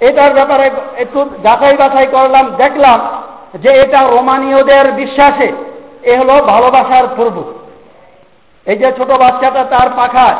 এটার 0.00 0.32
ব্যাপারে 0.34 0.66
একটু 0.96 1.20
যাচাই 1.42 1.76
বাছাই 1.76 2.06
করলাম, 2.06 2.44
দেখলাম 2.56 2.98
যে 3.62 3.70
এটা 3.70 4.00
রোমানীয়দের 4.02 4.92
বিশ্বাসে, 4.92 5.52
এ 6.02 6.18
হলো 6.18 6.32
ভালোবাসার 6.32 7.04
পূর্ব। 7.16 7.52
এই 8.66 8.76
যে 8.76 8.92
ছোট 8.92 9.10
বাচ্চাটা 9.10 9.64
তার 9.64 9.88
পাখায় 9.96 10.34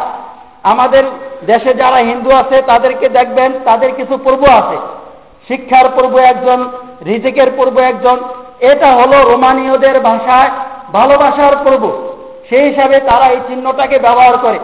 আমাদের 0.63 1.05
দেশে 1.47 1.75
যারা 1.75 1.97
হিন্দু 1.97 2.31
আছে, 2.31 2.63
তাদেরকে 2.63 3.09
দেখবেন 3.09 3.53
তাদের 3.65 3.95
কিছু 3.95 4.19
পূর্ব 4.19 4.43
আছে। 4.43 4.77
শিক্ষার 5.49 5.85
পূর্ব 5.95 6.19
একজন, 6.19 6.69
রিজিকের 7.05 7.51
পূর্ব 7.57 7.79
একজন, 7.79 8.19
এটা 8.61 8.87
হলো 8.87 9.31
রোমানীয়দের 9.31 10.01
ভাষায় 10.01 10.51
ভালোবাসার 10.93 11.57
পূর্ব। 11.65 12.15
সেই 12.49 12.69
হিসাবে 12.69 13.01
তারা 13.01 13.27
এই 13.27 13.41
চিহ্নটাকে 13.49 13.99
ব্যবহার 13.99 14.39
করে। 14.39 14.59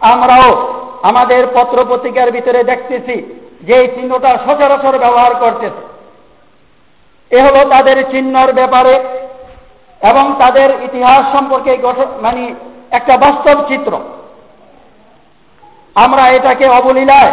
আমরাও 0.00 0.68
আমাদের 1.02 1.46
পত্র 1.54 1.84
পত্রিকার 1.88 2.30
ভিতরে 2.30 2.64
দেখতেছি 2.64 3.40
যে 3.62 3.74
এই 3.74 3.86
চিহ্নটা 3.86 4.38
সচরাচর 4.46 4.98
ব্যবহার 4.98 5.34
করতেছে। 5.34 5.93
এ 7.30 7.42
হলো 7.42 7.70
তাদের 7.70 8.10
চিহ্নর 8.10 8.52
ব্যাপারে 8.52 8.94
এবং 10.00 10.34
তাদের 10.38 10.70
ইতিহাস 10.70 11.36
সম্পর্কে 11.36 11.78
মানে 12.22 12.54
একটা 12.90 13.16
বাস্তব 13.16 13.68
চিত্র। 13.68 14.00
আমরা 15.94 16.28
এটাকে 16.28 16.66
অবলীলায় 16.66 17.32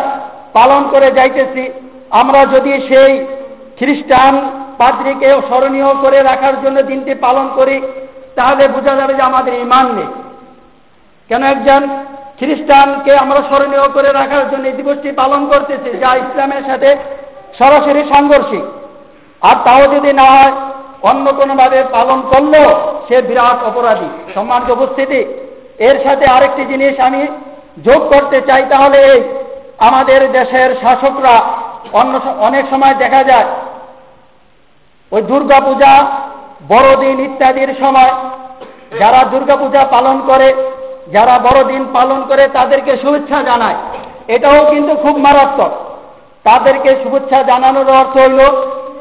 পালন 0.53 0.87
করে 0.91 1.11
যাইতেছি। 1.11 1.71
আমরা 2.09 2.45
যদি 2.45 2.87
সেই 2.87 3.25
খ্রিস্টান 3.77 4.49
পাদ্রীকে 4.77 5.29
স্মরণীয় 5.29 5.93
করে 5.93 6.23
রাখার 6.23 6.61
জন্য 6.61 6.81
দিনটি 6.81 7.13
পালন 7.15 7.49
করি, 7.55 7.81
তাহলে 8.35 8.67
বোঝা 8.67 8.95
যাবে 8.95 9.13
যে 9.13 9.21
আমাদের 9.21 9.53
ইমান 9.53 9.95
নেই। 9.95 10.05
কেন 11.29 11.43
একজন 11.43 11.87
খ্রিস্টানকে 12.37 13.17
আমরা 13.17 13.37
স্মরণীয় 13.37 13.87
করে 13.87 14.09
রাখার 14.11 14.49
জন্য 14.51 14.65
এই 14.67 14.73
দিবসটি 14.73 15.11
পালন 15.11 15.47
করতেছি? 15.47 15.97
যা 15.97 16.15
ইসলামের 16.15 16.63
সাথে 16.67 16.95
সরাসরি 17.57 18.03
সাংঘর্ষিক। 18.09 18.80
আর 19.41 19.55
তাও 19.65 19.83
যদি 19.95 20.11
না 20.13 20.25
হয়, 20.35 20.53
অন্য 21.09 21.25
কোনোভাবে 21.31 21.83
পালন 21.91 22.19
করলেও 22.21 22.69
সে 23.07 23.21
বিরাট 23.21 23.59
অপরাধী। 23.63 24.09
সম্মানিত 24.35 24.69
উপস্থিতি, 24.71 25.21
এর 25.79 25.97
সাথে 26.03 26.25
আরেকটি 26.25 26.63
জিনিস 26.65 26.99
আমি 26.99 27.21
যোগ 27.85 28.01
করতে 28.13 28.41
চাই, 28.41 28.63
তাহলে 28.69 28.97
এই 29.13 29.21
আমাদের 29.79 30.31
দেশের 30.31 30.69
শাসকরা 30.81 31.35
অন্য 31.93 32.13
অনেক 32.39 32.63
সময় 32.69 32.93
দেখা 32.93 33.23
যায়, 33.23 33.47
ওই 35.11 35.21
দুর্গা 35.21 35.59
পূজা 35.59 35.93
বড়দিন 36.67 37.17
ইত্যাদির 37.19 37.71
সময় 37.79 38.11
যারা 38.99 39.23
দুর্গা 39.23 39.55
পূজা 39.55 39.81
পালন 39.85 40.17
করে, 40.27 40.49
যারা 41.11 41.35
বড়দিন 41.39 41.83
পালন 41.93 42.19
করে, 42.29 42.43
তাদেরকে 42.47 42.97
শুভেচ্ছা 42.97 43.39
জানায়। 43.43 43.75
এটাও 44.27 44.65
কিন্তু 44.65 44.93
খুব 44.95 45.17
মারাত্মক। 45.17 45.71
তাদেরকে 46.43 46.89
শুভেচ্ছা 47.03 47.43
জানানোর 47.43 47.89
অর্থ 47.89 48.15
হইল 48.17 48.41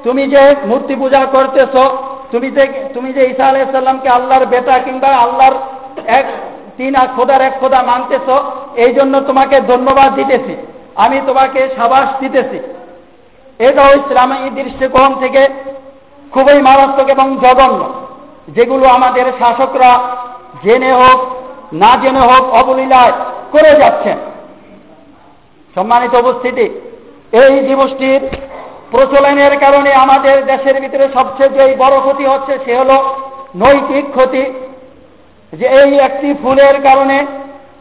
তুমি 0.05 0.23
যে 0.29 0.43
মূর্তি 0.67 0.95
পূজা 0.97 1.21
করতেছ, 1.25 1.75
তুমি 2.33 2.51
যে 2.51 2.65
তুমি 2.95 3.13
যে 3.13 3.23
ঈসা 3.31 3.45
আলাইসাল্লামকে 3.47 4.09
আল্লাহর 4.09 4.47
বেটা 4.47 4.79
কিংবা 4.79 5.09
আল্লাহর 5.09 5.57
এক, 6.19 6.27
তিন 6.77 6.93
আর 6.97 7.09
খোদার 7.17 7.41
এক 7.41 7.55
খোদা 7.61 7.81
মানতেছ, 7.83 8.29
এই 8.85 8.93
জন্য 8.95 9.21
তোমাকে 9.21 9.57
ধন্যবাদ 9.61 10.15
দিতেছি। 10.15 10.55
আমি 10.95 11.21
তোমাকে 11.27 11.61
সাবাস 11.77 12.09
দিতেছি। 12.21 12.59
এটাও 13.61 13.91
ইসলামী 13.95 14.51
দৃষ্টিকোণ 14.51 15.11
থেকে 15.21 15.43
খুবই 16.33 16.59
মারাত্মক 16.63 17.09
এবং 17.09 17.27
জঘন্য, 17.43 17.81
যেগুলো 18.49 18.87
আমাদের 18.89 19.27
শাসকরা 19.41 19.91
জেনে 20.65 20.93
হোক, 20.93 21.19
না 21.73 21.91
জেনে 22.03 22.21
হোক, 22.21 22.45
অবলীলায় 22.61 23.13
করে 23.53 23.71
যাচ্ছেন। 23.81 24.19
সম্মানিত 25.77 26.15
উপস্থিতি, 26.15 26.67
এই 27.33 27.53
দিবসটির 27.69 28.23
প্রচলনের 28.91 29.59
কারণে 29.59 29.91
আমাদের 29.95 30.37
দেশের 30.47 30.81
ভিতরে 30.81 31.07
সবচেয়ে 31.15 31.55
যে 31.57 31.77
বড় 31.79 31.97
ক্ষতি 32.01 32.25
হচ্ছে, 32.27 32.59
সে 32.65 32.73
হল 32.77 32.91
নৈতিক 33.57 34.05
ক্ষতি। 34.17 34.45
যে 35.53 35.67
এই 35.83 35.99
একটি 35.99 36.35
ফুলের 36.43 36.77
কারণে, 36.83 37.27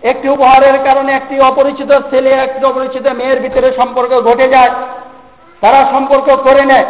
একটি 0.03 0.29
উপহারের 0.29 0.77
কারণে 0.83 1.11
একটি 1.13 1.39
অপরিচিত 1.39 1.91
ছেলে, 2.09 2.31
একটি 2.31 2.65
অপরিচিত 2.65 3.05
মেয়ের 3.07 3.39
ভিতরে 3.39 3.67
সম্পর্ক 3.77 4.11
ঘটে 4.21 4.47
যায়, 4.49 4.71
তারা 5.61 5.79
সম্পর্ক 5.91 6.27
করে 6.35 6.65
নেয়। 6.65 6.85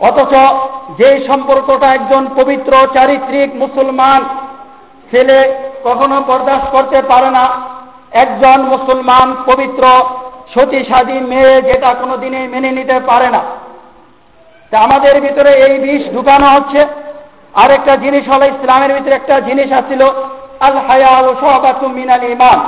অথচ 0.00 0.32
যেই 0.98 1.26
সম্পর্কটা 1.26 1.88
একজন 1.94 2.22
পবিত্র, 2.36 2.72
চারিত্রিক 2.94 3.50
মুসলমান 3.54 4.20
ছেলে 5.10 5.38
কখনো 5.84 6.16
বরদাস্ত 6.20 6.66
করতে 6.76 7.02
পারে 7.02 7.30
না, 7.30 7.44
একজন 8.12 8.58
মুসলমান 8.62 9.36
পবিত্র 9.46 9.84
সতী 10.54 10.84
সাদী 10.84 11.12
মেয়ে 11.12 11.62
যেটা 11.62 11.94
কোনো 11.94 12.16
দিনে 12.16 12.48
মেনে 12.48 12.70
নিতে 12.70 13.00
পারে 13.00 13.28
না। 13.30 13.42
তা 14.70 14.78
আমাদের 14.78 15.20
ভিতরে 15.20 15.50
এই 15.50 15.78
বিষ 15.78 16.02
ঢুকানো 16.14 16.46
হচ্ছে। 16.46 16.86
আর 17.54 17.70
একটা 17.70 17.96
জিনিস 17.96 18.28
হলো, 18.28 18.44
ইসলামের 18.44 18.92
ভিতরে 18.94 19.14
একটা 19.14 19.40
জিনিস 19.40 19.72
আসছিল 19.72 20.02
আল 20.60 20.76
হায়াল 20.88 21.34
সহবাতু 21.40 21.88
মিনাল 21.88 22.24
ইমান 22.24 22.58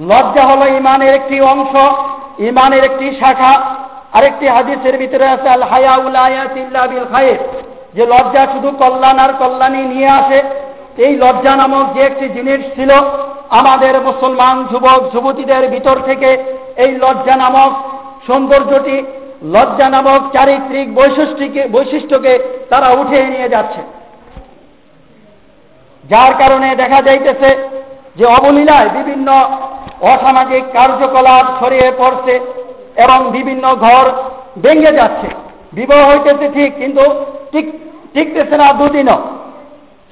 লজ্জা 0.00 0.44
হলো 0.44 0.66
ইমানের 0.66 1.14
একটি 1.14 1.40
অংশ 1.40 1.72
ইমানের 2.38 2.84
একটি 2.84 3.06
শাখা। 3.20 3.52
আরেকটি 4.12 4.48
হাদিসের 4.48 4.98
ভিতরে 4.98 5.26
আছে 5.28 5.48
আল 5.48 5.62
হায়াউল 5.62 6.16
আয়াতিল্লা 6.16 6.86
বিল 6.86 7.06
খায়ের 7.12 7.38
যে 7.94 8.06
লজ্জা 8.06 8.46
শুধু 8.52 8.70
কল্যাণ 8.70 9.18
আর 9.18 9.32
কল্যাণী 9.38 9.82
নিয়ে 9.82 10.08
আসে। 10.08 10.42
এই 10.98 11.16
লজ্জা 11.16 11.56
নামক 11.56 11.94
যে 11.94 12.00
একটি 12.00 12.28
জিনিস 12.28 12.60
ছিল, 12.74 12.90
আমাদের 13.50 14.00
মুসলমান 14.00 14.64
যুবক, 14.70 15.00
যুবতীদের 15.12 15.68
ভিতর 15.68 15.96
থেকে 16.06 16.30
এই 16.76 16.90
লজ্জা 16.92 17.36
নামক 17.36 17.72
সৌন্দর্যটি 18.26 19.02
লজ্জা 19.42 19.88
নামক 19.88 20.20
চারিত্রিক 20.32 20.94
বৈশিষ্ট্যকে 20.94 21.68
বৈশিষ্ট্যকে 21.72 22.38
তারা 22.70 22.88
উঠে 22.90 23.24
নিয়ে 23.24 23.48
যাচ্ছে। 23.48 23.82
যার 26.04 26.32
কারণে 26.38 26.76
দেখা 26.76 27.02
যাইতেছে 27.02 27.50
যে 28.16 28.24
অবলীলায় 28.26 28.88
বিভিন্ন 28.88 29.28
অসামাজিক 30.00 30.64
কার্যকলাপ 30.72 31.44
ছড়িয়ে 31.60 31.92
পড়ছে 31.98 32.40
এবং 32.96 33.30
বিভিন্ন 33.30 33.74
ঘর 33.74 34.04
ভেঙে 34.62 34.92
যাচ্ছে। 34.92 35.28
বিবাহ 35.72 36.10
হইতেছে 36.10 36.48
ঠিক, 36.54 36.78
কিন্তু 36.78 37.04
ঠিক, 37.52 37.66
টিকতেছে 38.14 38.56
না 38.56 38.72
দুদিনও। 38.72 39.18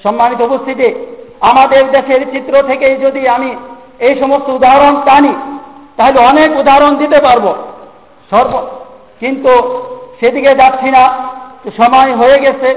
সম্মানিত 0.03 0.41
উপস্থিতি, 0.41 0.89
আমাদের 1.41 1.91
দেশের 1.91 2.33
চিত্র 2.33 2.63
থেকেই 2.63 2.97
যদি 2.97 3.29
আমি 3.29 3.57
এই 3.99 4.15
সমস্ত 4.21 4.49
উদাহরণ 4.49 4.95
টানি 5.05 5.35
তাহলে 5.99 6.19
অনেক 6.31 6.51
উদাহরণ 6.59 6.93
দিতে 6.97 7.19
পারব। 7.21 7.47
সর্ব, 8.31 8.53
কিন্তু 9.21 9.53
সেদিকে 10.21 10.53
যাচ্ছি 10.55 10.89
না 10.91 11.05
সময় 11.79 12.13
হয়ে 12.17 12.39
গেছে। 12.39 12.71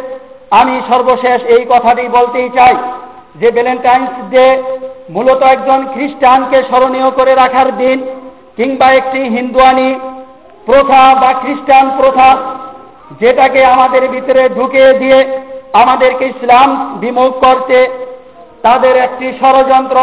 আমি 0.51 0.81
সর্বশেষ 0.89 1.39
এই 1.55 1.63
কথাটি 1.69 2.03
বলতেই 2.07 2.49
চাই 2.49 2.75
যে 3.35 3.51
ভ্যালেন্টাইন্স 3.51 4.09
ডে 4.29 4.45
মূলত 5.09 5.41
একজন 5.43 5.79
খ্রিস্টানকে 5.93 6.63
স্মরণীয় 6.63 7.09
করে 7.11 7.33
রাখার 7.35 7.77
দিন 7.77 7.97
কিংবা 8.55 8.87
একটি 8.91 9.19
হিন্দুয়ানি 9.19 9.89
প্রথা 10.65 11.01
বা 11.15 11.31
খ্রিস্টান 11.33 11.85
প্রথা 11.97 12.29
যেটাকে 13.19 13.65
আমাদের 13.65 14.03
ভিতরে 14.07 14.49
ঢুকিয়ে 14.49 14.91
দিয়ে 14.93 15.19
আমাদেরকে 15.73 16.25
ইসলাম 16.25 16.97
বিমুখ 16.99 17.31
করতে 17.45 17.77
তাদের 18.61 18.95
একটি 18.97 19.27
ষড়যন্ত্র। 19.41 19.97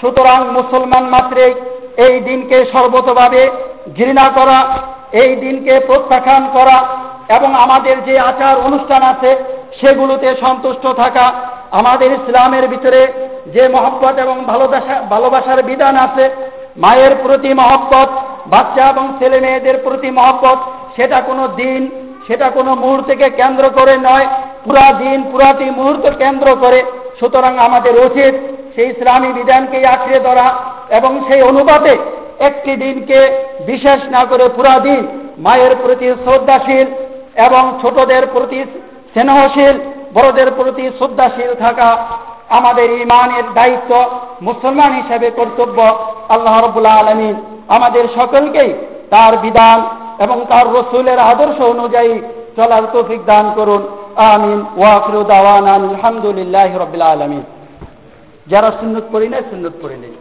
সুতরাং 0.00 0.38
মুসলমান 0.52 1.04
মাত্রে 1.04 1.54
এই 1.96 2.20
দিনকে 2.20 2.64
সর্বতভাবে 2.72 3.50
ঘৃণা 3.96 4.30
করা, 4.36 4.58
এই 5.12 5.36
দিনকে 5.36 5.80
প্রত্যাখ্যান 5.80 6.44
করা 6.52 6.76
এবং 7.28 7.54
আমাদের 7.54 8.04
যে 8.04 8.18
আচার 8.18 8.56
অনুষ্ঠান 8.56 9.02
আছে 9.02 9.36
সেগুলোতে 9.80 10.34
সন্তুষ্ট 10.40 10.86
থাকা 10.86 11.32
আমাদের 11.70 12.12
ইসলামের 12.12 12.68
ভিতরে 12.68 13.06
যে 13.54 13.68
মহব্বত 13.68 14.18
এবং 14.18 14.44
ভালোবাসা 14.44 14.94
ভালোবাসার 15.10 15.62
বিধান 15.62 15.96
আছে, 15.96 16.30
মায়ের 16.76 17.14
প্রতি 17.22 17.54
মহব্বত, 17.54 18.08
বাচ্চা 18.46 18.84
এবং 18.88 19.04
ছেলে 19.18 19.40
মেয়েদের 19.40 19.76
প্রতি 19.78 20.10
মহব্বত, 20.10 20.58
সেটা 20.96 21.20
কোনো 21.20 21.48
দিন, 21.48 21.90
সেটা 22.26 22.50
কোনো 22.50 22.74
মুহূর্তকে 22.74 23.30
কেন্দ্র 23.30 23.70
করে 23.70 23.96
নয়, 23.98 24.26
পুরা 24.64 24.92
দিন 24.92 25.22
পুরাটি 25.22 25.70
মুহূর্ত 25.70 26.10
কেন্দ্র 26.18 26.56
করে। 26.56 26.82
সুতরাং 27.20 27.58
আমাদের 27.58 27.94
উচিত 28.06 28.34
সেই 28.74 28.88
ইসলামী 28.90 29.32
বিধানকে 29.32 29.86
আঁকড়ে 29.86 30.20
ধরা 30.20 30.46
এবং 30.88 31.20
সেই 31.28 31.42
অনুপাতে 31.42 31.96
একটি 32.38 32.76
দিনকে 32.76 33.18
বিশেষ 33.66 34.00
না 34.10 34.24
করে 34.24 34.48
পুরা 34.48 34.78
দিন 34.78 35.06
মায়ের 35.38 35.74
প্রতি 35.82 36.08
শ্রদ্ধাশীল 36.24 36.86
এবং 37.34 37.78
ছোটদের 37.82 38.26
প্রতি 38.32 38.64
স্নেহশীল, 39.12 39.76
বড়দের 40.14 40.50
প্রতি 40.56 40.90
শ্রদ্ধাশীল 40.98 41.54
থাকা 41.54 41.88
আমাদের 42.48 42.90
ইমানের 42.90 43.46
দায়িত্ব 43.54 44.04
মুসলমান 44.42 45.02
হিসেবে 45.02 45.30
কর্তব্য 45.30 45.78
আল্লাহ 46.28 46.64
রবুল্লা 46.64 46.90
আলমিন 46.90 47.34
আমাদের 47.68 48.04
সকলকেই 48.14 48.74
তার 49.10 49.36
বিধান 49.36 49.78
এবং 50.18 50.44
তার 50.48 50.66
রসুলের 50.74 51.18
আদর্শ 51.18 51.58
অনুযায়ী 51.60 52.20
চলার 52.56 52.82
তৌফিক 52.92 53.24
দান 53.24 53.52
করুন। 53.54 53.82
আমিন। 54.16 54.64
ওয়াকরু 54.76 55.24
দাওয়ান 55.24 55.66
আলহামদুলিল্লাহ 55.68 56.70
রবিল্লা 56.76 57.06
আলমিন। 57.06 57.42
যারা 58.46 58.68
সুন্নত 58.78 59.04
পড়ি 59.12 59.28
নাই 59.28 59.42
সুন্নত 59.50 59.74
পড়ি 59.82 59.96
নাই 59.96 60.12